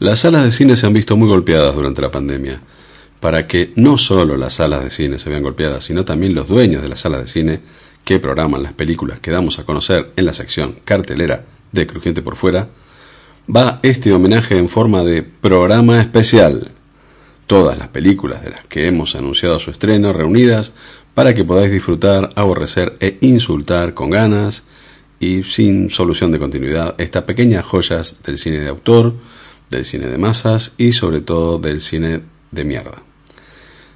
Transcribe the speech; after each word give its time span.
Las 0.00 0.20
salas 0.20 0.44
de 0.44 0.52
cine 0.52 0.76
se 0.76 0.86
han 0.86 0.92
visto 0.92 1.16
muy 1.16 1.28
golpeadas 1.28 1.74
durante 1.74 2.02
la 2.02 2.10
pandemia. 2.12 2.60
Para 3.18 3.48
que 3.48 3.72
no 3.74 3.98
solo 3.98 4.36
las 4.36 4.54
salas 4.54 4.84
de 4.84 4.90
cine 4.90 5.18
se 5.18 5.28
vean 5.28 5.42
golpeadas, 5.42 5.82
sino 5.82 6.04
también 6.04 6.34
los 6.34 6.46
dueños 6.46 6.82
de 6.82 6.88
las 6.88 7.00
salas 7.00 7.22
de 7.22 7.26
cine 7.26 7.60
que 8.04 8.20
programan 8.20 8.62
las 8.62 8.74
películas 8.74 9.18
que 9.18 9.32
damos 9.32 9.58
a 9.58 9.64
conocer 9.64 10.12
en 10.14 10.24
la 10.24 10.32
sección 10.32 10.76
cartelera 10.84 11.44
de 11.72 11.86
Crujiente 11.88 12.22
por 12.22 12.36
Fuera, 12.36 12.68
va 13.54 13.80
este 13.82 14.12
homenaje 14.12 14.56
en 14.56 14.68
forma 14.68 15.02
de 15.02 15.22
programa 15.22 16.00
especial. 16.00 16.70
Todas 17.48 17.76
las 17.76 17.88
películas 17.88 18.44
de 18.44 18.50
las 18.50 18.66
que 18.66 18.86
hemos 18.86 19.16
anunciado 19.16 19.58
su 19.58 19.72
estreno 19.72 20.12
reunidas 20.12 20.74
para 21.12 21.34
que 21.34 21.44
podáis 21.44 21.72
disfrutar, 21.72 22.28
aborrecer 22.36 22.94
e 23.00 23.18
insultar 23.20 23.94
con 23.94 24.10
ganas 24.10 24.62
y 25.18 25.42
sin 25.42 25.90
solución 25.90 26.30
de 26.30 26.38
continuidad 26.38 26.94
estas 26.98 27.24
pequeñas 27.24 27.64
joyas 27.64 28.16
del 28.24 28.38
cine 28.38 28.60
de 28.60 28.68
autor, 28.68 29.14
del 29.70 29.84
cine 29.84 30.08
de 30.08 30.18
masas 30.18 30.72
y 30.78 30.92
sobre 30.92 31.20
todo 31.20 31.58
del 31.58 31.80
cine 31.80 32.22
de 32.50 32.64
mierda. 32.64 33.02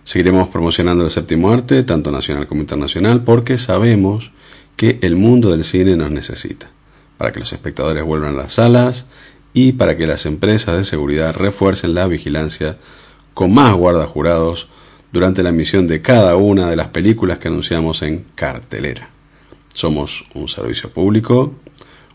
Seguiremos 0.05 0.48
promocionando 0.48 1.05
el 1.05 1.11
séptimo 1.11 1.51
arte, 1.51 1.84
tanto 1.84 2.11
nacional 2.11 2.47
como 2.47 2.61
internacional, 2.61 3.23
porque 3.23 3.56
sabemos 3.56 4.33
que 4.77 4.98
el 5.03 5.17
mundo 5.17 5.51
del 5.51 5.64
cine 5.64 5.97
nos 5.97 6.11
necesita, 6.11 6.70
para 7.19 7.33
que 7.33 7.39
los 7.39 7.53
espectadores 7.53 8.05
vuelvan 8.05 8.34
a 8.34 8.42
las 8.42 8.55
salas 8.55 9.06
y 9.55 9.73
para 9.73 9.97
que 9.97 10.06
las 10.06 10.27
empresas 10.27 10.77
de 10.77 10.84
seguridad 10.84 11.34
refuercen 11.34 11.95
la 11.95 12.09
vigilancia 12.09 12.79
con 13.34 13.53
más 13.53 13.73
guardajurados 13.75 14.69
durante 15.12 15.42
la 15.42 15.51
emisión 15.51 15.86
de 15.86 16.03
cada 16.03 16.36
una 16.36 16.69
de 16.69 16.77
las 16.77 16.89
películas 16.89 17.39
que 17.39 17.48
anunciamos 17.48 18.03
en 18.03 18.25
cartelera. 18.34 19.11
Somos 19.75 20.25
un 20.34 20.48
servicio 20.48 20.91
público 20.91 21.55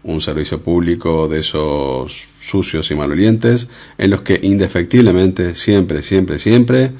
un 0.03 0.21
servicio 0.21 0.61
público 0.61 1.27
de 1.27 1.39
esos 1.39 2.27
sucios 2.39 2.91
y 2.91 2.95
malolientes 2.95 3.69
en 3.97 4.11
los 4.11 4.21
que 4.21 4.39
indefectiblemente 4.41 5.55
siempre, 5.55 6.01
siempre, 6.01 6.39
siempre 6.39 6.91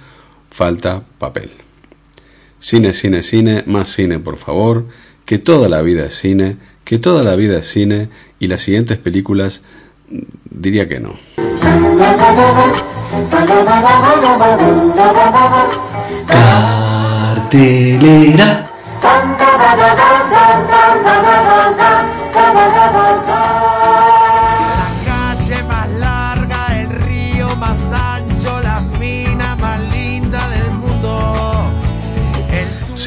falta 0.51 1.03
papel. 1.19 1.51
Cine, 2.59 2.93
cine, 2.93 3.21
cine, 3.23 3.63
más 3.67 3.89
cine, 3.89 4.19
por 4.19 4.37
favor, 4.37 4.85
que 5.25 5.37
toda 5.37 5.69
la 5.69 5.81
vida 5.81 6.05
es 6.05 6.15
cine, 6.15 6.57
que 6.83 6.97
toda 6.99 7.23
la 7.23 7.35
vida 7.35 7.59
es 7.59 7.67
cine 7.67 8.09
y 8.39 8.47
las 8.47 8.61
siguientes 8.61 8.97
películas 8.97 9.63
diría 10.49 10.87
que 10.87 10.99
no. 10.99 11.13
Cartelera. 17.47 18.67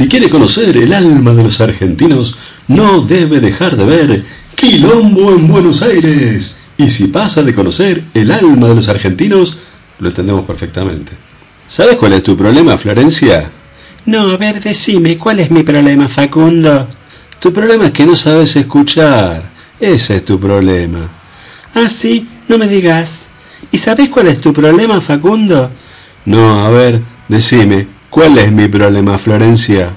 Si 0.00 0.08
quiere 0.08 0.30
conocer 0.30 0.78
el 0.78 0.94
alma 0.94 1.34
de 1.34 1.42
los 1.42 1.60
argentinos, 1.60 2.34
no 2.68 3.02
debe 3.02 3.38
dejar 3.38 3.76
de 3.76 3.84
ver 3.84 4.24
Quilombo 4.54 5.30
en 5.30 5.46
Buenos 5.46 5.82
Aires. 5.82 6.56
Y 6.78 6.88
si 6.88 7.08
pasa 7.08 7.42
de 7.42 7.54
conocer 7.54 8.04
el 8.14 8.30
alma 8.30 8.68
de 8.68 8.76
los 8.76 8.88
argentinos, 8.88 9.58
lo 9.98 10.08
entendemos 10.08 10.46
perfectamente. 10.46 11.12
¿Sabes 11.68 11.96
cuál 11.96 12.14
es 12.14 12.22
tu 12.22 12.34
problema, 12.34 12.78
Florencia? 12.78 13.50
No, 14.06 14.22
a 14.30 14.38
ver, 14.38 14.58
decime, 14.62 15.18
¿cuál 15.18 15.40
es 15.40 15.50
mi 15.50 15.64
problema, 15.64 16.08
Facundo? 16.08 16.88
Tu 17.38 17.52
problema 17.52 17.84
es 17.84 17.92
que 17.92 18.06
no 18.06 18.16
sabes 18.16 18.56
escuchar. 18.56 19.50
Ese 19.78 20.16
es 20.16 20.24
tu 20.24 20.40
problema. 20.40 21.00
Ah, 21.74 21.90
sí, 21.90 22.26
no 22.48 22.56
me 22.56 22.68
digas. 22.68 23.28
¿Y 23.70 23.76
sabés 23.76 24.08
cuál 24.08 24.28
es 24.28 24.40
tu 24.40 24.54
problema, 24.54 24.98
Facundo? 25.02 25.70
No, 26.24 26.64
a 26.64 26.70
ver, 26.70 27.02
decime, 27.28 27.99
¿cuál 28.10 28.36
es 28.38 28.52
mi 28.52 28.68
problema, 28.68 29.16
Florencia? 29.16 29.90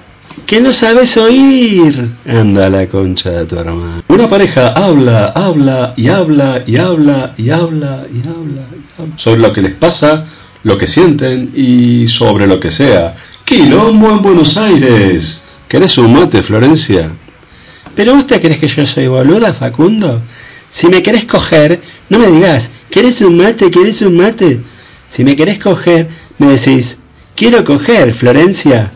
Que 0.46 0.62
no 0.62 0.72
sabes 0.72 1.18
oír. 1.18 2.10
Anda 2.28 2.70
la 2.70 2.88
concha 2.88 3.32
de 3.32 3.46
tu 3.46 3.58
hermano. 3.58 4.04
Una 4.08 4.28
pareja 4.28 4.70
habla, 4.70 5.28
habla 5.28 5.94
y 5.98 6.08
habla 6.08 6.64
y 6.66 6.78
habla 6.78 7.34
y 7.38 7.50
habla 7.50 8.06
y 8.14 8.20
habla 8.22 8.64
y 8.98 9.00
habla 9.00 9.18
sobre 9.18 9.42
lo 9.42 9.54
que 9.54 9.62
les 9.62 9.74
pasa, 9.74 10.26
lo 10.64 10.78
que 10.78 10.88
sienten 10.88 11.52
y 11.56 12.08
sobre 12.08 12.48
lo 12.48 12.60
que 12.60 12.72
sea. 12.72 13.16
Quilombo 13.46 14.12
en 14.12 14.22
Buenos 14.22 14.58
Aires. 14.58 15.42
¿Querés 15.68 15.98
un 15.98 16.14
mate, 16.14 16.44
Florencia? 16.44 17.12
¿Pero 17.96 18.16
vos 18.16 18.28
te 18.28 18.40
crees 18.40 18.60
que 18.60 18.68
yo 18.68 18.86
soy 18.86 19.08
boluda, 19.08 19.54
Facundo? 19.54 20.22
Si 20.70 20.88
me 20.88 21.04
querés 21.04 21.26
coger, 21.26 21.82
no 22.10 22.18
me 22.18 22.32
digas, 22.32 22.72
¿querés 22.90 23.22
un 23.22 23.38
mate? 23.38 23.70
¿Querés 23.70 24.02
un 24.02 24.18
mate? 24.18 24.62
Si 25.08 25.24
me 25.24 25.36
querés 25.36 25.60
coger, 25.60 26.10
me 26.40 26.48
decís, 26.48 26.98
quiero 27.36 27.64
coger, 27.64 28.14
Florencia. 28.14 28.92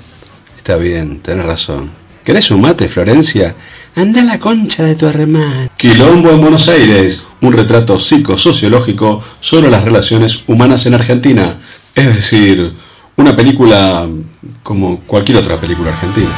Está 0.56 0.78
bien, 0.78 1.20
tenés 1.20 1.46
razón. 1.46 1.92
¿Querés 2.24 2.52
un 2.52 2.62
mate, 2.62 2.88
Florencia? 2.88 3.56
Anda 3.96 4.22
a 4.22 4.26
la 4.26 4.40
concha 4.40 4.84
de 4.84 4.96
tu 4.96 5.08
hermano. 5.08 5.70
Quilombo 5.78 6.30
en 6.30 6.42
Buenos 6.42 6.68
Aires, 6.68 7.24
un 7.42 7.54
retrato 7.54 8.00
psicosociológico 8.00 9.24
sobre 9.40 9.72
las 9.72 9.84
relaciones 9.84 10.44
humanas 10.48 10.86
en 10.86 10.94
Argentina. 10.94 11.58
Es 11.96 12.16
decir, 12.16 12.74
una 13.16 13.36
película 13.36 14.08
como 14.62 15.00
cualquier 15.02 15.38
otra 15.38 15.60
película 15.60 15.92
argentina. 15.92 16.30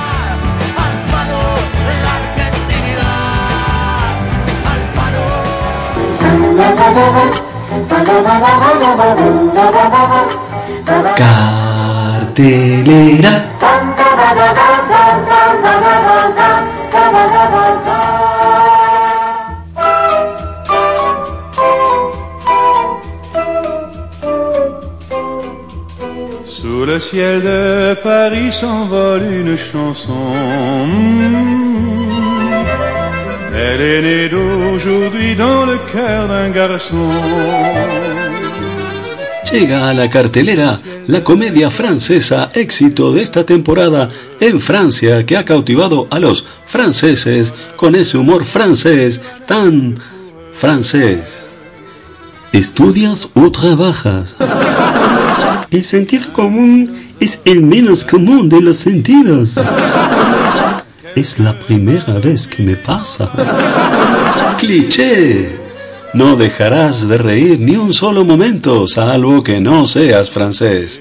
Sous 12.40 12.46
le 26.86 26.98
ciel 27.00 27.42
de 27.42 27.94
Paris 28.02 28.54
s'envole 28.54 29.24
une 29.24 29.58
chanson. 29.58 30.14
Mm. 30.88 31.40
Elle 33.54 33.82
est 33.82 34.02
née 34.02 34.30
d'aujourd'hui 34.30 35.36
dans 35.36 35.66
le 35.66 35.78
cœur 35.92 36.30
d'un 36.30 36.50
garçon. 36.52 37.10
Llega 39.52 39.88
a 39.88 39.94
la 39.94 40.08
cartelera 40.08 40.78
la 41.10 41.24
comedia 41.24 41.72
francesa 41.72 42.50
éxito 42.54 43.12
de 43.12 43.24
esta 43.24 43.44
temporada 43.44 44.10
en 44.40 44.62
Francia 44.62 45.26
que 45.26 45.38
ha 45.38 45.44
cautivado 45.44 46.08
a 46.12 46.20
los 46.20 46.46
franceses 46.68 47.52
con 47.76 47.96
ese 47.96 48.16
humor 48.16 48.46
francés 48.46 49.20
tan 49.48 49.98
francés. 50.56 51.48
¿Estudias 52.54 53.28
o 53.34 53.52
trabajas? 53.52 54.36
El 55.72 55.84
sentido 55.84 56.32
común 56.32 57.08
es 57.20 57.42
el 57.44 57.64
menos 57.64 58.06
común 58.06 58.48
de 58.48 58.62
los 58.62 58.78
sentidos. 58.78 59.56
Es 61.16 61.40
la 61.40 61.58
primera 61.58 62.20
vez 62.20 62.48
que 62.48 62.62
me 62.62 62.76
pasa. 62.76 63.32
Cliché. 64.60 65.59
No 66.14 66.36
dejarás 66.36 67.08
de 67.08 67.18
reír 67.18 67.60
ni 67.60 67.76
un 67.76 67.94
solo 67.94 68.26
momento, 68.26 68.88
salvo 68.88 69.44
que 69.44 69.60
no 69.60 69.86
seas 69.86 70.30
francés. 70.30 71.00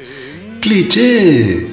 Cliché. 0.61 1.67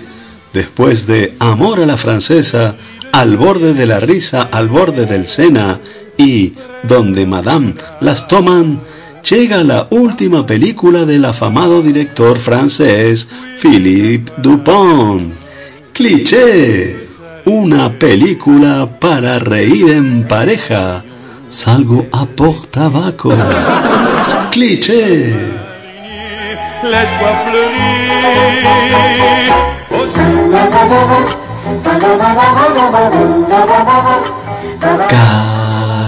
Después 0.54 1.06
de 1.06 1.34
Amor 1.40 1.82
a 1.82 1.86
la 1.86 1.98
francesa, 1.98 2.76
al 3.12 3.36
borde 3.36 3.74
de 3.74 3.86
la 3.86 4.00
risa, 4.00 4.44
al 4.44 4.70
borde 4.70 5.06
del 5.06 5.28
Sena 5.28 5.82
y 6.18 6.54
donde 6.84 7.26
Madame 7.26 7.74
las 8.00 8.26
toman, 8.30 8.80
llega 9.30 9.66
la 9.66 9.88
última 9.90 10.46
película 10.46 11.04
del 11.04 11.26
afamado 11.26 11.82
director 11.82 12.38
francés 12.38 13.28
Philippe 13.60 14.32
Dupont. 14.38 15.34
Cliché. 15.92 17.06
Una 17.46 17.92
película 17.92 18.98
para 19.00 19.40
reír 19.40 19.90
en 19.90 20.24
pareja. 20.24 21.04
Salgo 21.50 22.06
a 22.12 22.26
por 22.26 22.66
tabaco. 22.68 23.30
cliché. 24.52 25.34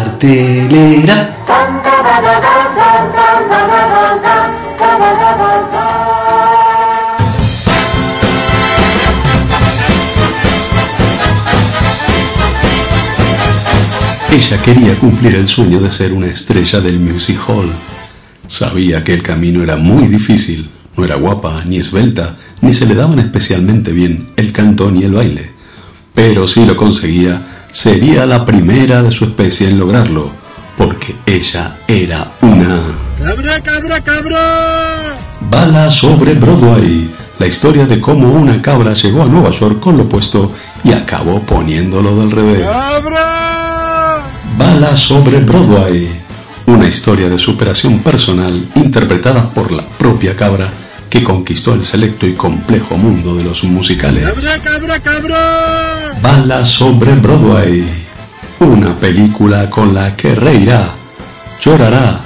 Cartelera. 0.07 1.18
Ella 14.38 14.62
quería 14.62 14.94
cumplir 14.94 15.34
el 15.34 15.48
sueño 15.48 15.80
de 15.80 15.89
ser 15.89 16.13
una 16.13 16.28
estrella 16.28 16.80
del 16.80 17.00
music 17.00 17.39
hall. 17.48 17.72
Sabía 18.45 19.04
que 19.04 19.16
el 19.16 19.24
camino 19.24 19.63
era 19.63 19.78
muy 19.78 20.07
difícil, 20.07 20.69
no 20.95 21.04
era 21.04 21.16
guapa 21.16 21.63
ni 21.66 21.78
esbelta, 21.80 22.38
ni 22.62 22.72
se 22.72 22.86
le 22.86 22.94
daban 22.94 23.18
especialmente 23.18 23.92
bien 23.92 24.28
el 24.36 24.54
canto 24.54 24.92
ni 24.92 25.04
el 25.04 25.13
baile. 25.13 25.54
Pero 26.13 26.48
si 26.48 26.68
lo 26.68 26.78
conseguía, 26.78 27.66
sería 27.72 28.28
la 28.28 28.45
primera 28.45 29.01
de 29.01 29.10
su 29.10 29.25
especie 29.25 29.69
en 29.69 29.80
lograrlo, 29.80 30.30
porque 30.78 31.16
ella 31.25 31.80
era 31.88 32.33
una... 32.42 32.80
¡Cabra, 33.18 33.60
cabra, 33.63 34.04
cabra! 34.04 35.16
Bala 35.50 35.90
sobre 35.90 36.36
Broadway, 36.36 37.10
la 37.40 37.48
historia 37.48 37.88
de 37.88 38.00
cómo 38.00 38.31
una 38.31 38.62
cabra 38.62 38.94
llegó 38.94 39.24
a 39.24 39.25
Nueva 39.25 39.50
York 39.50 39.80
con 39.80 39.98
lo 39.98 40.07
puesto 40.07 40.54
y 40.83 40.92
acabó 40.92 41.42
poniéndolo 41.42 42.18
del 42.18 42.30
revés. 42.30 42.62
¡Cabra! 42.62 43.67
Bala 44.57 44.95
sobre 44.95 45.39
Broadway, 45.39 46.09
una 46.65 46.88
historia 46.88 47.30
de 47.30 47.38
superación 47.38 48.00
personal 48.00 48.59
interpretada 48.74 49.48
por 49.51 49.71
la 49.71 49.83
propia 49.83 50.36
cabra 50.36 50.68
que 51.12 51.24
conquistó 51.24 51.75
el 51.75 51.86
selecto 51.86 52.25
y 52.25 52.33
complejo 52.33 52.98
mundo 52.98 53.36
de 53.36 53.44
los 53.44 53.63
musicales. 53.63 54.24
¡Cabra, 54.24 54.57
cabra, 54.59 55.00
cabra! 55.00 56.18
Bala 56.24 56.65
sobre 56.65 57.13
Broadway, 57.13 57.86
una 58.59 58.95
película 58.95 59.69
con 59.69 59.94
la 59.94 60.15
que 60.15 60.33
reirá, 60.33 60.89
llorará, 61.62 62.21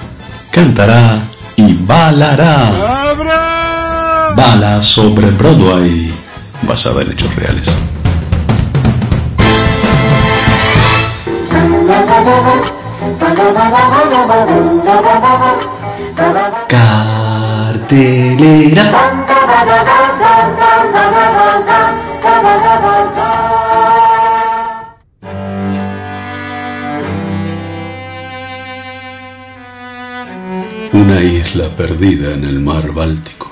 cantará 0.51 1.19
y 1.57 1.73
balará. 1.73 2.71
¡Cabra! 2.71 4.33
Bala 4.37 4.81
sobre 4.81 5.31
Broadway, 5.31 6.13
basada 6.61 7.01
en 7.01 7.11
hechos 7.11 7.35
reales. 7.35 7.69
Cartelera. 17.81 18.83
Una 30.93 31.21
isla 31.21 31.69
perdida 31.75 32.33
en 32.33 32.43
el 32.45 32.59
mar 32.59 32.91
Báltico. 32.93 33.51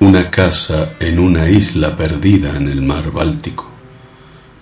Una 0.00 0.30
casa 0.30 0.90
en 1.00 1.18
una 1.18 1.48
isla 1.48 1.96
perdida 1.96 2.56
en 2.56 2.68
el 2.68 2.82
mar 2.82 3.10
Báltico. 3.10 3.67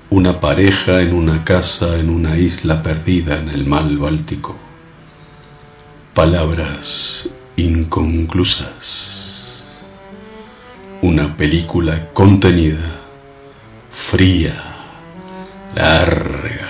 Una 0.09 0.39
pareja 0.39 1.03
en 1.03 1.13
una 1.13 1.43
casa 1.43 1.99
en 1.99 2.11
una 2.11 2.39
isla 2.39 2.81
perdida 2.81 3.39
en 3.39 3.49
el 3.49 3.67
mar 3.67 3.91
Báltico. 3.91 4.55
Palabras 6.15 7.29
inconclusas. 7.57 9.65
Una 11.03 11.37
película 11.37 12.09
contenida, 12.13 13.01
fría, 13.91 14.77
larga. 15.75 16.69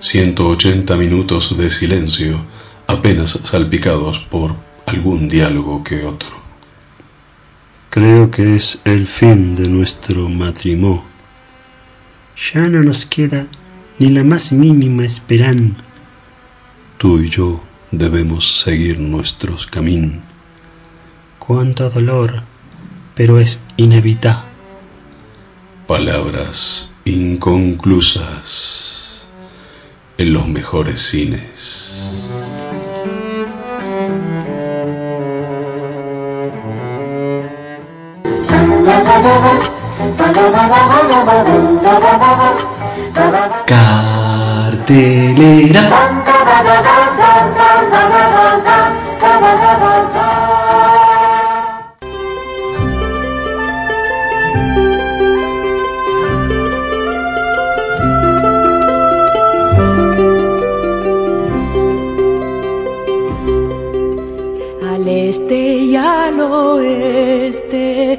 180 0.00 0.96
minutos 0.96 1.56
de 1.56 1.70
silencio, 1.70 2.44
apenas 2.88 3.38
salpicados 3.44 4.18
por 4.18 4.56
algún 4.84 5.28
diálogo 5.28 5.84
que 5.84 6.04
otro. 6.04 6.40
Creo 7.88 8.32
que 8.32 8.56
es 8.56 8.80
el 8.84 9.06
fin 9.06 9.54
de 9.54 9.68
nuestro 9.68 10.28
matrimonio. 10.28 11.09
Ya 12.40 12.62
no 12.62 12.82
nos 12.82 13.04
queda 13.04 13.46
ni 13.98 14.08
la 14.08 14.24
más 14.24 14.50
mínima 14.50 15.04
esperanza. 15.04 15.82
Tú 16.96 17.20
y 17.20 17.28
yo 17.28 17.62
debemos 17.90 18.62
seguir 18.62 18.98
nuestros 18.98 19.66
caminos. 19.66 20.22
Cuánto 21.38 21.90
dolor, 21.90 22.42
pero 23.14 23.38
es 23.38 23.62
inevitable. 23.76 24.48
Palabras 25.86 26.90
inconclusas 27.04 29.26
en 30.16 30.32
los 30.32 30.48
mejores 30.48 31.02
cines. 31.02 31.92
Al 64.82 65.08
este 65.08 65.54
y 65.54 65.96
al 65.96 66.40
oeste 66.40 68.18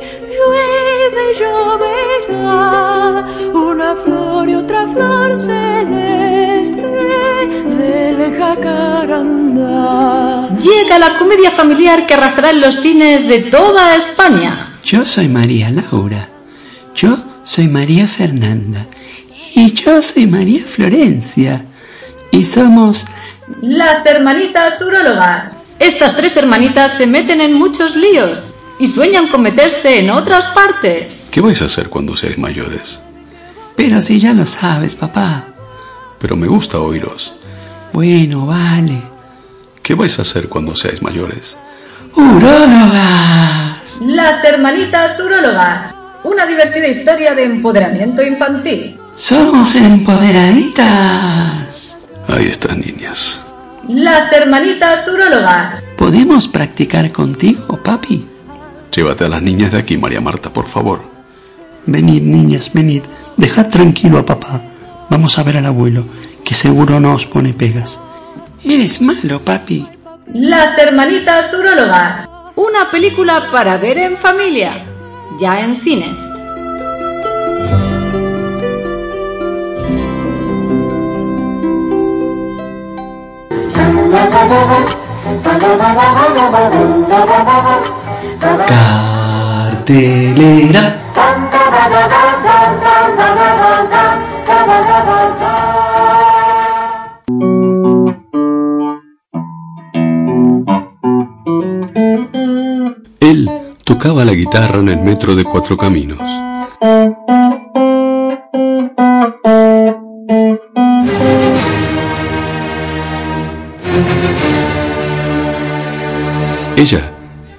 lloverá 1.39 3.25
una 3.53 3.95
flor 4.03 4.50
y 4.50 4.56
otra 4.56 4.88
flor 4.92 5.38
celeste 5.38 6.81
del 7.77 8.38
jacarandá. 8.38 10.50
Llega 10.59 11.00
la 11.00 11.18
comedia 11.18 11.51
familiar 11.51 12.06
que 12.06 12.13
arrastrará 12.13 12.51
en 12.51 12.62
los 12.62 12.81
cines 12.81 13.27
de 13.27 13.39
toda 13.39 13.96
España. 13.96 14.79
Yo 14.84 15.05
soy 15.05 15.27
María 15.27 15.70
Laura. 15.70 16.29
Yo 16.96 17.17
soy 17.43 17.67
María 17.67 18.08
Fernanda. 18.08 18.88
Y 19.53 19.74
yo 19.74 20.01
soy 20.01 20.27
María 20.27 20.63
Florencia. 20.65 21.65
Y 22.31 22.46
somos... 22.46 23.05
Las 23.62 24.05
hermanitas 24.05 24.81
urólogas. 24.81 25.55
Estas 25.79 26.15
tres 26.15 26.38
hermanitas 26.38 26.93
se 26.93 27.08
meten 27.08 27.41
en 27.41 27.53
muchos 27.53 27.96
líos 27.96 28.50
y 28.81 28.88
sueñan 28.88 29.27
con 29.27 29.43
meterse 29.43 30.00
en 30.00 30.09
otras 30.09 30.47
partes. 30.47 31.27
¿Qué 31.29 31.39
vais 31.39 31.61
a 31.61 31.65
hacer 31.65 31.88
cuando 31.88 32.17
seáis 32.17 32.39
mayores? 32.39 33.00
Pero 33.75 34.01
si 34.01 34.19
ya 34.19 34.33
lo 34.33 34.47
sabes, 34.47 34.95
papá. 34.95 35.45
Pero 36.17 36.35
me 36.35 36.47
gusta 36.47 36.79
oíros. 36.79 37.35
Bueno, 37.93 38.47
vale. 38.47 39.03
¿Qué 39.83 39.93
vais 39.93 40.17
a 40.17 40.23
hacer 40.23 40.50
cuando 40.50 40.75
seáis 40.75 41.03
mayores? 41.03 41.59
¡Urólogas! 42.15 44.00
Las 44.01 44.43
hermanitas 44.43 45.19
urólogas. 45.19 45.93
Una 46.23 46.47
divertida 46.47 46.88
historia 46.88 47.35
de 47.35 47.43
empoderamiento 47.43 48.23
infantil. 48.23 48.97
Somos 49.15 49.75
empoderaditas. 49.75 52.00
Ahí 52.27 52.47
están, 52.47 52.81
niñas. 52.81 53.39
Las 53.88 54.33
hermanitas 54.33 55.07
urólogas. 55.07 55.83
¿Podemos 55.97 56.47
practicar 56.47 57.11
contigo, 57.11 57.79
papi? 57.83 58.30
Llévate 58.91 59.24
a 59.25 59.29
las 59.29 59.41
niñas 59.41 59.71
de 59.71 59.79
aquí, 59.79 59.98
María 59.98 60.19
Marta, 60.19 60.51
por 60.51 60.67
favor. 60.67 61.01
Venid, 61.86 62.21
niñas, 62.24 62.71
venid. 62.74 63.03
Dejad 63.38 63.69
tranquilo 63.69 64.19
a 64.19 64.25
papá. 64.25 64.62
Vamos 65.10 65.39
a 65.39 65.43
ver 65.43 65.57
al 65.57 65.65
abuelo, 65.65 66.05
que 66.43 66.53
seguro 66.53 67.00
no 67.00 67.13
os 67.13 67.25
pone 67.25 67.53
pegas. 67.53 68.00
Eres 68.63 69.01
malo, 69.01 69.39
papi. 69.39 69.88
Las 70.33 70.77
hermanitas 70.77 71.53
urólogas. 71.53 72.29
Una 72.55 72.91
película 72.91 73.50
para 73.51 73.77
ver 73.77 73.98
en 73.98 74.17
familia. 74.17 74.86
Ya 75.39 75.62
en 75.62 75.75
cines. 75.75 76.19
Cartelera. 88.41 90.01
Él 103.19 103.51
tocaba 103.83 104.25
la 104.25 104.33
guitarra 104.33 104.79
en 104.79 104.89
el 104.89 104.98
metro 105.01 105.36
de 105.36 105.43
Cuatro 105.43 105.77
Caminos 105.77 106.19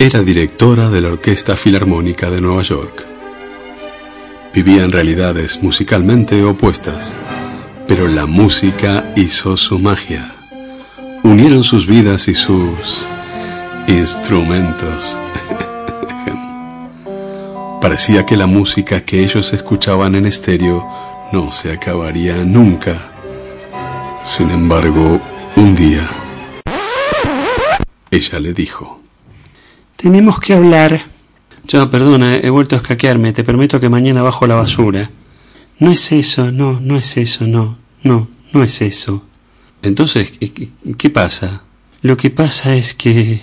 era 0.02 0.20
directora 0.20 0.90
de 0.90 1.00
la 1.00 1.10
Orquesta 1.10 1.54
Filarmónica 1.54 2.28
de 2.28 2.40
Nueva 2.40 2.62
York. 2.62 3.06
Vivía 4.52 4.82
en 4.82 4.90
realidades 4.90 5.62
musicalmente 5.62 6.42
opuestas, 6.42 7.14
pero 7.86 8.08
la 8.08 8.26
música 8.26 9.12
hizo 9.14 9.56
su 9.56 9.78
magia. 9.78 10.34
Unieron 11.22 11.62
sus 11.62 11.86
vidas 11.86 12.26
y 12.26 12.34
sus 12.34 13.06
instrumentos. 13.86 15.16
Parecía 17.80 18.26
que 18.26 18.36
la 18.36 18.48
música 18.48 19.04
que 19.04 19.22
ellos 19.22 19.52
escuchaban 19.52 20.16
en 20.16 20.26
estéreo 20.26 20.84
no 21.30 21.52
se 21.52 21.70
acabaría 21.70 22.44
nunca. 22.44 23.12
Sin 24.24 24.50
embargo, 24.50 25.20
un 25.54 25.76
día, 25.76 26.10
ella 28.10 28.40
le 28.40 28.52
dijo, 28.52 29.01
Tenemos 30.02 30.40
que 30.40 30.54
hablar. 30.54 31.06
Ya, 31.68 31.88
perdona, 31.88 32.36
he 32.36 32.50
vuelto 32.50 32.74
a 32.74 32.78
escaquearme. 32.80 33.32
Te 33.32 33.44
prometo 33.44 33.78
que 33.80 33.88
mañana 33.88 34.22
bajo 34.22 34.46
la 34.46 34.56
basura. 34.56 35.10
No 35.78 35.90
es 35.92 36.10
eso, 36.12 36.50
no, 36.50 36.80
no 36.80 36.96
es 36.96 37.16
eso, 37.16 37.46
no, 37.46 37.76
no, 38.02 38.28
no 38.52 38.62
es 38.64 38.82
eso. 38.82 39.24
entonces, 39.82 40.30
¿qué- 40.32 40.52
¿qué, 40.52 40.68
qué 40.96 41.10
pasa? 41.10 41.62
Lo 42.02 42.16
que 42.16 42.30
pasa 42.30 42.74
es 42.74 42.94
que... 42.94 43.42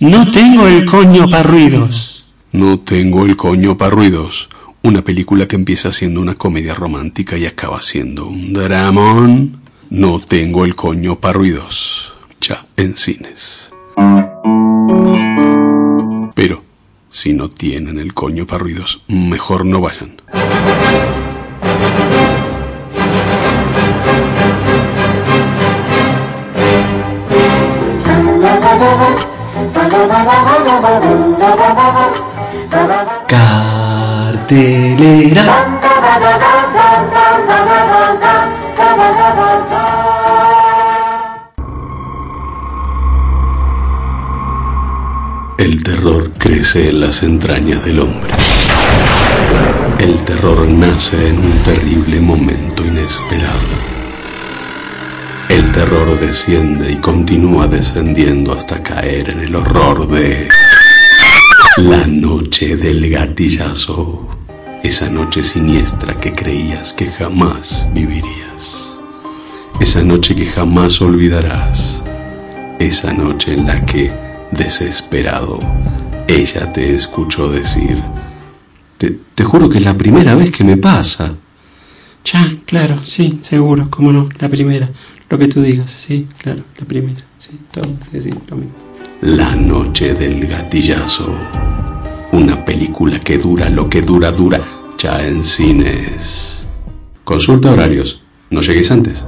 No 0.00 0.30
tengo 0.30 0.66
el 0.68 0.84
coño 0.84 1.28
para 1.28 1.42
ruidos. 1.42 2.26
No 2.52 2.78
tengo 2.80 3.26
el 3.26 3.36
coño 3.36 3.76
para 3.76 3.90
ruidos. 3.90 4.48
Una 4.82 5.02
película 5.02 5.46
que 5.48 5.56
empieza 5.56 5.92
siendo 5.92 6.20
una 6.20 6.34
comedia 6.34 6.74
romántica 6.74 7.36
y 7.36 7.46
acaba 7.46 7.82
siendo 7.82 8.26
un 8.26 8.52
dramón. 8.52 9.60
No 9.90 10.20
tengo 10.20 10.64
el 10.64 10.74
coño 10.76 11.18
para 11.18 11.34
ruidos. 11.34 12.12
Ya 12.40 12.64
en 12.76 12.96
cines. 12.96 13.72
Pero, 16.38 16.62
si 17.10 17.32
no 17.32 17.50
tienen 17.50 17.98
el 17.98 18.14
coño 18.14 18.46
para 18.46 18.60
ruidos, 18.60 19.02
mejor 19.08 19.66
no 19.66 19.80
vayan. 19.80 20.22
Cartelera. 33.26 34.68
El 45.58 45.82
terror 45.82 46.27
crece 46.48 46.88
en 46.88 47.00
las 47.00 47.22
entrañas 47.22 47.84
del 47.84 48.00
hombre. 48.00 48.30
El 49.98 50.14
terror 50.24 50.66
nace 50.66 51.28
en 51.28 51.38
un 51.38 51.52
terrible 51.62 52.20
momento 52.20 52.86
inesperado. 52.86 53.68
El 55.50 55.70
terror 55.72 56.18
desciende 56.18 56.90
y 56.90 56.96
continúa 56.96 57.66
descendiendo 57.66 58.54
hasta 58.54 58.82
caer 58.82 59.28
en 59.28 59.40
el 59.40 59.54
horror 59.54 60.08
de 60.08 60.48
la 61.76 62.06
noche 62.06 62.76
del 62.76 63.10
gatillazo. 63.10 64.26
Esa 64.82 65.10
noche 65.10 65.44
siniestra 65.44 66.18
que 66.18 66.34
creías 66.34 66.94
que 66.94 67.10
jamás 67.10 67.90
vivirías. 67.92 68.96
Esa 69.80 70.02
noche 70.02 70.34
que 70.34 70.46
jamás 70.46 71.02
olvidarás. 71.02 72.02
Esa 72.78 73.12
noche 73.12 73.52
en 73.52 73.66
la 73.66 73.84
que, 73.84 74.10
desesperado, 74.50 75.60
ella 76.28 76.72
te 76.72 76.94
escuchó 76.94 77.50
decir, 77.50 78.02
te, 78.98 79.18
te 79.34 79.44
juro 79.44 79.68
que 79.68 79.78
es 79.78 79.84
la 79.84 79.96
primera 79.96 80.34
vez 80.34 80.50
que 80.50 80.62
me 80.62 80.76
pasa. 80.76 81.34
Ya, 82.24 82.56
claro, 82.66 83.04
sí, 83.04 83.38
seguro, 83.42 83.88
cómo 83.90 84.12
no, 84.12 84.28
la 84.38 84.48
primera. 84.48 84.90
Lo 85.30 85.38
que 85.38 85.48
tú 85.48 85.62
digas, 85.62 85.90
sí, 85.90 86.28
claro, 86.38 86.62
la 86.78 86.86
primera, 86.86 87.20
sí, 87.38 87.58
todo, 87.72 87.88
sí, 88.10 88.20
sí, 88.20 88.30
lo 88.48 88.56
mismo. 88.56 88.72
La 89.22 89.56
noche 89.56 90.14
del 90.14 90.46
gatillazo. 90.46 91.34
Una 92.32 92.64
película 92.64 93.18
que 93.20 93.38
dura 93.38 93.68
lo 93.70 93.88
que 93.88 94.02
dura, 94.02 94.30
dura, 94.30 94.60
ya 94.98 95.26
en 95.26 95.42
cines. 95.42 96.66
Consulta 97.24 97.72
horarios. 97.72 98.22
No 98.50 98.60
lleguéis 98.60 98.90
antes. 98.90 99.26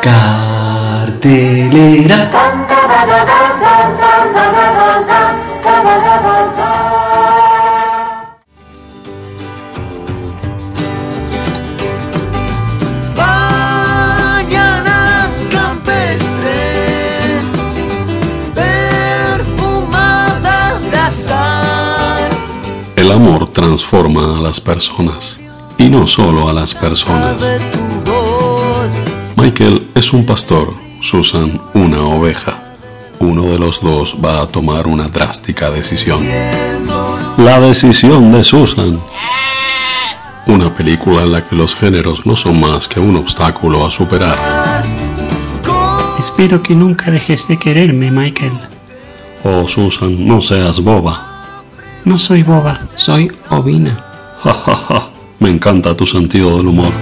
Cartelera. 0.00 1.50
El 22.96 23.10
amor 23.12 23.46
transforma 23.48 24.38
a 24.38 24.40
las 24.40 24.60
personas. 24.60 25.40
Y 25.80 25.88
no 25.88 26.06
solo 26.06 26.46
a 26.46 26.52
las 26.52 26.74
personas. 26.74 27.42
Michael 29.34 29.88
es 29.94 30.12
un 30.12 30.26
pastor, 30.26 30.74
Susan 31.00 31.58
una 31.72 32.02
oveja. 32.02 32.74
Uno 33.18 33.44
de 33.46 33.58
los 33.58 33.80
dos 33.80 34.14
va 34.22 34.42
a 34.42 34.46
tomar 34.46 34.86
una 34.86 35.08
drástica 35.08 35.70
decisión. 35.70 36.20
La 37.38 37.58
decisión 37.60 38.30
de 38.30 38.44
Susan. 38.44 39.00
Una 40.46 40.68
película 40.76 41.22
en 41.22 41.32
la 41.32 41.48
que 41.48 41.56
los 41.56 41.74
géneros 41.74 42.26
no 42.26 42.36
son 42.36 42.60
más 42.60 42.86
que 42.86 43.00
un 43.00 43.16
obstáculo 43.16 43.86
a 43.86 43.90
superar. 43.90 44.84
Espero 46.18 46.62
que 46.62 46.74
nunca 46.74 47.10
dejes 47.10 47.48
de 47.48 47.58
quererme, 47.58 48.10
Michael. 48.10 48.52
Oh, 49.44 49.66
Susan, 49.66 50.26
no 50.26 50.42
seas 50.42 50.78
boba. 50.78 51.40
No 52.04 52.18
soy 52.18 52.42
boba, 52.42 52.80
soy 52.96 53.32
ovina. 53.48 53.96
Ja, 54.42 54.54
ja, 54.54 54.76
ja. 54.88 55.19
Me 55.40 55.48
encanta 55.48 55.96
tu 55.96 56.04
sentido 56.04 56.58
del 56.58 56.66
humor. 56.66 56.92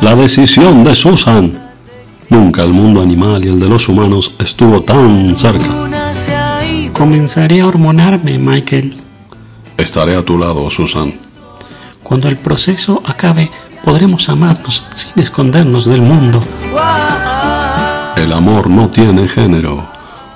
La 0.00 0.16
decisión 0.16 0.82
de 0.82 0.96
Susan. 0.96 1.56
Nunca 2.28 2.64
el 2.64 2.72
mundo 2.72 3.00
animal 3.00 3.44
y 3.44 3.48
el 3.48 3.60
de 3.60 3.68
los 3.68 3.88
humanos 3.88 4.34
estuvo 4.40 4.82
tan 4.82 5.36
cerca. 5.36 5.68
Comenzaré 6.92 7.60
a 7.60 7.66
hormonarme, 7.68 8.38
Michael. 8.38 8.96
Estaré 9.76 10.16
a 10.16 10.24
tu 10.24 10.36
lado, 10.36 10.68
Susan. 10.68 11.14
Cuando 12.02 12.28
el 12.28 12.38
proceso 12.38 13.00
acabe, 13.06 13.52
podremos 13.84 14.28
amarnos 14.28 14.84
sin 14.94 15.22
escondernos 15.22 15.86
del 15.86 16.02
mundo. 16.02 16.42
El 18.16 18.32
amor 18.32 18.68
no 18.68 18.90
tiene 18.90 19.28
género. 19.28 19.86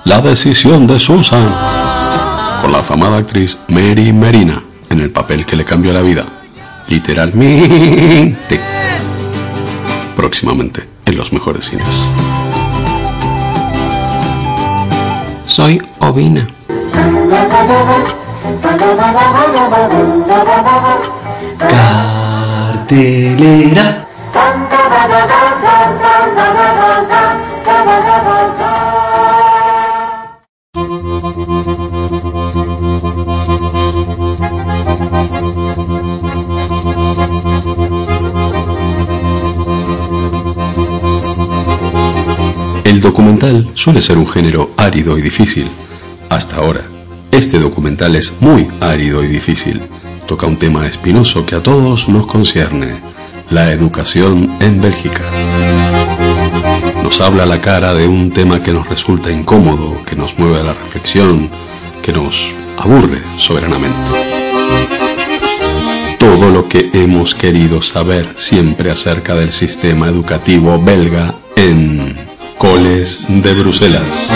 La 0.05 0.21
decisión 0.21 0.87
de 0.87 0.99
Susan. 0.99 1.49
Con 2.61 2.71
la 2.71 2.79
afamada 2.79 3.17
actriz 3.17 3.59
Mary 3.67 4.13
Merina 4.13 4.63
en 4.89 5.01
el 5.01 5.11
papel 5.11 5.45
que 5.45 5.57
le 5.57 5.65
cambió 5.65 5.91
la 5.91 6.01
vida. 6.01 6.42
Literalmente. 6.87 8.59
Próximamente 10.15 10.87
en 11.05 11.17
los 11.17 11.33
mejores 11.33 11.65
cines. 11.65 12.03
Soy 15.45 15.81
ovina. 15.99 16.47
Cartelera. 22.87 24.07
Documental 43.03 43.69
suele 43.73 44.01
ser 44.01 44.17
un 44.17 44.27
género 44.27 44.71
árido 44.77 45.17
y 45.17 45.21
difícil. 45.21 45.69
Hasta 46.29 46.55
ahora, 46.55 46.85
este 47.31 47.59
documental 47.59 48.15
es 48.15 48.33
muy 48.39 48.69
árido 48.79 49.23
y 49.23 49.27
difícil. 49.27 49.81
Toca 50.25 50.47
un 50.47 50.55
tema 50.55 50.87
espinoso 50.87 51.45
que 51.45 51.55
a 51.55 51.61
todos 51.61 52.07
nos 52.07 52.25
concierne, 52.25 52.95
la 53.49 53.71
educación 53.71 54.55
en 54.61 54.81
Bélgica. 54.81 55.21
Nos 57.03 57.19
habla 57.19 57.45
la 57.45 57.59
cara 57.59 57.93
de 57.93 58.07
un 58.07 58.31
tema 58.31 58.63
que 58.63 58.71
nos 58.71 58.87
resulta 58.87 59.29
incómodo, 59.29 59.97
que 60.05 60.15
nos 60.15 60.39
mueve 60.39 60.61
a 60.61 60.63
la 60.63 60.73
reflexión, 60.73 61.49
que 62.01 62.13
nos 62.13 62.51
aburre 62.77 63.21
soberanamente. 63.35 64.11
Todo 66.17 66.49
lo 66.49 66.69
que 66.69 66.89
hemos 66.93 67.35
querido 67.35 67.81
saber 67.81 68.29
siempre 68.37 68.91
acerca 68.91 69.35
del 69.35 69.51
sistema 69.51 70.07
educativo 70.07 70.81
belga 70.81 71.35
en 71.57 72.02
Coles 72.63 73.25
de 73.27 73.53
Bruselas. 73.55 74.31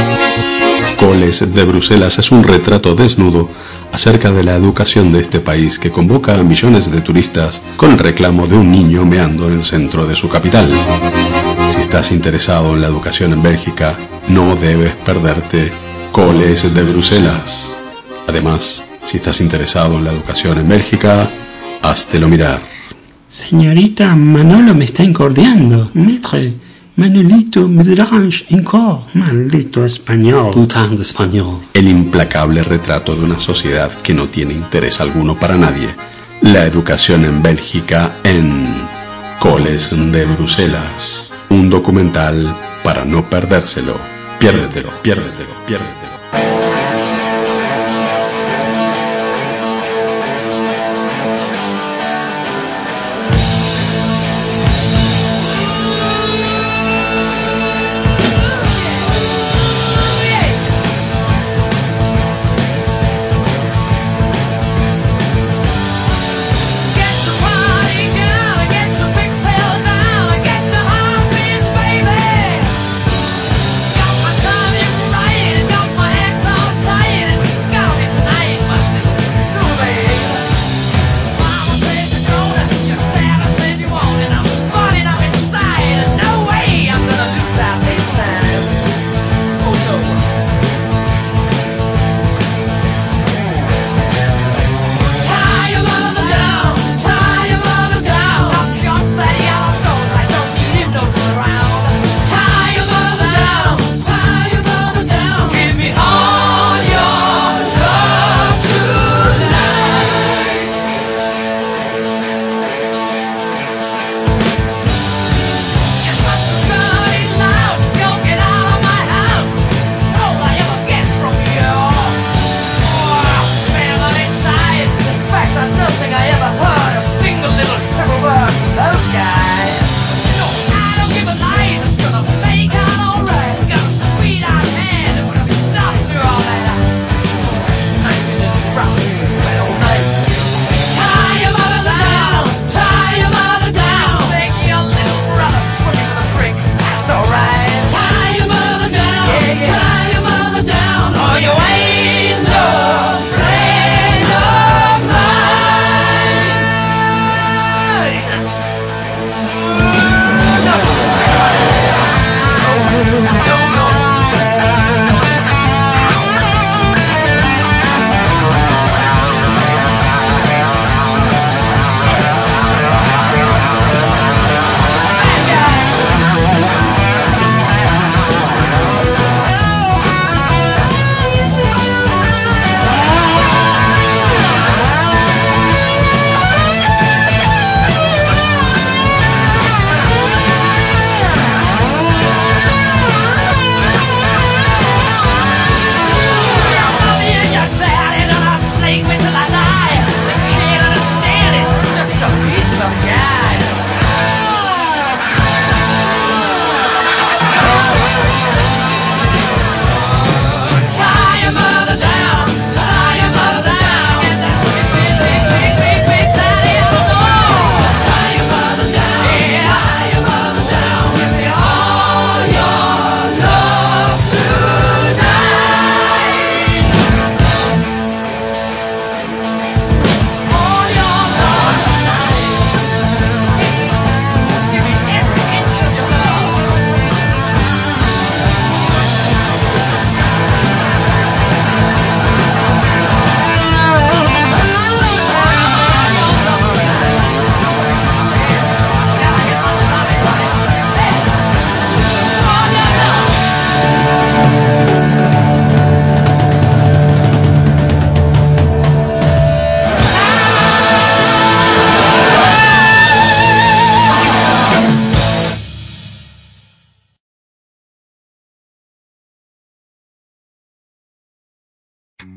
Coles 0.98 1.54
de 1.54 1.64
Bruselas 1.64 2.20
es 2.20 2.30
un 2.30 2.44
retrato 2.44 2.94
desnudo 2.94 3.50
acerca 3.94 4.34
de 4.34 4.44
la 4.44 4.56
educación 4.56 5.14
de 5.14 5.22
este 5.22 5.40
país 5.40 5.80
que 5.80 5.92
convoca 5.92 6.36
a 6.36 6.44
millones 6.44 6.92
de 6.92 7.00
turistas 7.00 7.62
con 7.78 7.92
el 7.92 7.98
reclamo 7.98 8.46
de 8.46 8.58
un 8.58 8.70
niño 8.70 9.06
meando 9.06 9.48
en 9.48 9.54
el 9.54 9.64
centro 9.64 10.06
de 10.06 10.18
su 10.18 10.28
capital. 10.28 10.70
Si 11.74 11.80
estás 11.80 12.12
interesado 12.12 12.74
en 12.74 12.82
la 12.82 12.88
educación 12.88 13.32
en 13.32 13.42
Bélgica, 13.42 13.98
no 14.28 14.58
debes 14.58 14.92
perderte 15.06 15.72
Coles 16.12 16.74
de 16.74 16.84
Bruselas. 16.84 17.72
Además, 18.28 18.84
si 19.06 19.16
estás 19.16 19.40
interesado 19.40 20.00
en 20.00 20.04
la 20.04 20.12
educación 20.12 20.58
en 20.58 20.68
Bélgica, 20.68 21.30
háztelo 21.82 22.28
mirar. 22.28 22.60
Señorita, 23.30 24.14
Manolo 24.18 24.76
me 24.76 24.84
está 24.84 25.04
incordiando. 25.04 25.92
Maître, 25.94 26.56
Manolito 26.98 27.68
me 27.68 27.84
dérange 27.84 28.48
encore. 28.50 29.06
Maldito 29.14 29.86
español. 29.86 30.50
Putain 30.50 30.96
de 30.96 31.04
español. 31.04 31.60
El 31.76 31.90
implacable 31.90 32.64
retrato 32.64 33.16
de 33.16 33.24
una 33.24 33.38
sociedad 33.38 33.92
que 34.02 34.16
no 34.16 34.30
tiene 34.30 34.56
interés 34.56 35.00
alguno 35.00 35.36
para 35.36 35.58
nadie. 35.58 35.90
La 36.42 36.66
educación 36.66 37.24
en 37.24 37.44
Bélgica 37.44 38.14
en 38.24 38.66
Coles 39.40 39.92
de 40.12 40.26
Bruselas. 40.26 41.32
Un 41.50 41.70
documental 41.70 42.56
para 42.84 43.06
no 43.06 43.30
perdérselo. 43.30 43.94
Piérdetelo, 44.40 44.90
piérdetelo, 45.04 45.54
piérdetelo. 45.68 46.07